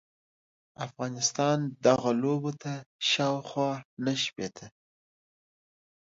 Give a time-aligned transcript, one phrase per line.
[0.85, 2.73] افغانستان دغو لوبو ته
[3.09, 3.71] شاوخوا
[4.05, 4.73] نهه شپیته ل